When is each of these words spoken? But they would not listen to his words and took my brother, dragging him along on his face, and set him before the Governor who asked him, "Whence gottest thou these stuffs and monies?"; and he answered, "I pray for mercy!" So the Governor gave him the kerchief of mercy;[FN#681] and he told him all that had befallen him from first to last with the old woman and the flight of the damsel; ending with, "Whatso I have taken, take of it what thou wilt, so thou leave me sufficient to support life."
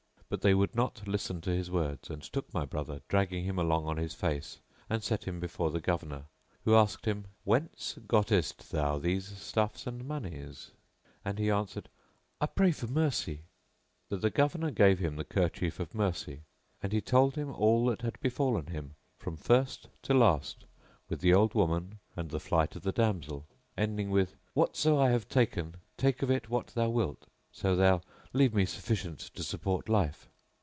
But 0.33 0.39
they 0.43 0.53
would 0.53 0.73
not 0.73 1.05
listen 1.05 1.41
to 1.41 1.49
his 1.51 1.69
words 1.69 2.09
and 2.09 2.23
took 2.23 2.53
my 2.53 2.63
brother, 2.63 3.01
dragging 3.09 3.43
him 3.43 3.59
along 3.59 3.85
on 3.85 3.97
his 3.97 4.13
face, 4.13 4.59
and 4.89 5.03
set 5.03 5.25
him 5.25 5.41
before 5.41 5.71
the 5.71 5.81
Governor 5.81 6.23
who 6.63 6.73
asked 6.73 7.03
him, 7.05 7.25
"Whence 7.43 7.97
gottest 8.07 8.71
thou 8.71 8.97
these 8.97 9.27
stuffs 9.27 9.85
and 9.85 10.05
monies?"; 10.07 10.71
and 11.25 11.37
he 11.37 11.51
answered, 11.51 11.89
"I 12.39 12.45
pray 12.45 12.71
for 12.71 12.87
mercy!" 12.87 13.41
So 14.09 14.15
the 14.15 14.29
Governor 14.29 14.71
gave 14.71 14.99
him 14.99 15.17
the 15.17 15.25
kerchief 15.25 15.81
of 15.81 15.93
mercy;[FN#681] 15.93 16.39
and 16.81 16.93
he 16.93 17.01
told 17.01 17.35
him 17.35 17.51
all 17.53 17.85
that 17.87 18.01
had 18.01 18.17
befallen 18.21 18.67
him 18.67 18.95
from 19.17 19.35
first 19.35 19.89
to 20.03 20.13
last 20.13 20.63
with 21.09 21.19
the 21.19 21.33
old 21.33 21.55
woman 21.55 21.99
and 22.15 22.29
the 22.29 22.39
flight 22.39 22.73
of 22.77 22.83
the 22.83 22.93
damsel; 22.93 23.45
ending 23.77 24.09
with, 24.09 24.37
"Whatso 24.53 24.97
I 24.97 25.09
have 25.09 25.27
taken, 25.27 25.75
take 25.97 26.21
of 26.21 26.31
it 26.31 26.49
what 26.49 26.67
thou 26.67 26.87
wilt, 26.87 27.25
so 27.53 27.75
thou 27.75 27.99
leave 28.33 28.53
me 28.53 28.63
sufficient 28.63 29.19
to 29.19 29.43
support 29.43 29.89
life." 29.89 30.29